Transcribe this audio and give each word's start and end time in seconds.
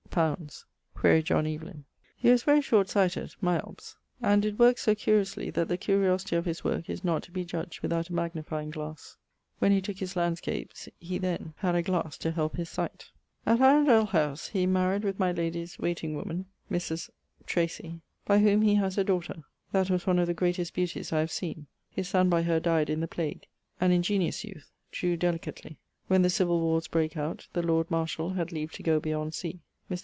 li. 0.13 0.35
(quaere 0.93 1.21
J 1.21 1.33
E). 1.47 1.57
He 2.17 2.29
was 2.29 2.43
very 2.43 2.59
short 2.59 2.89
sighted 2.89 3.33
(μυοψ), 3.41 3.95
and 4.21 4.41
did 4.41 4.59
worke 4.59 4.77
so 4.77 4.93
curiously 4.93 5.49
that 5.51 5.69
the 5.69 5.77
curiosity 5.77 6.35
of 6.35 6.43
his 6.43 6.65
worke 6.65 6.89
is 6.89 7.01
not 7.05 7.23
to 7.23 7.31
be 7.31 7.45
judged 7.45 7.79
without 7.81 8.09
a 8.09 8.13
magnifying 8.13 8.71
glasse. 8.71 9.15
When 9.59 9.71
he 9.71 9.79
tooke 9.81 9.99
his 9.99 10.15
landskaps, 10.17 10.89
he, 10.99 11.17
then, 11.17 11.53
had 11.59 11.75
a 11.75 11.81
glasse 11.81 12.17
to 12.17 12.31
helpe 12.31 12.57
his 12.57 12.67
sight. 12.67 13.09
At 13.45 13.61
Arundel 13.61 14.07
house 14.07 14.49
he 14.49 14.67
maried 14.67 15.03
with 15.03 15.17
my 15.17 15.31
ladle's 15.31 15.77
wayting 15.79 16.13
woman, 16.15 16.47
Mrs.... 16.69 17.09
Tracy, 17.45 18.01
by 18.25 18.39
whom 18.39 18.63
he 18.63 18.75
haz 18.75 18.97
a 18.97 19.05
daughter, 19.05 19.43
that 19.71 19.89
was 19.89 20.05
one 20.05 20.19
of 20.19 20.27
the 20.27 20.33
greatest 20.33 20.73
beauties 20.73 21.13
I 21.13 21.21
have 21.21 21.31
seen; 21.31 21.67
his 21.89 22.09
son 22.09 22.27
by 22.27 22.41
her 22.41 22.59
dyed 22.59 22.89
in 22.89 22.99
the 22.99 23.07
plague, 23.07 23.47
an 23.79 23.91
ingeniose 23.91 24.43
youth, 24.43 24.73
drew 24.91 25.15
delicately. 25.15 25.79
When 26.07 26.21
the 26.21 26.29
civil 26.29 26.59
warres 26.59 26.89
brake 26.89 27.15
out, 27.15 27.47
the 27.53 27.63
Lord 27.63 27.89
Marshall 27.89 28.31
had 28.31 28.51
leave 28.51 28.73
to 28.73 28.83
goe 28.83 28.99
beyond 28.99 29.31
sea[CXXXI.]. 29.35 29.59
Mr. 29.59 29.61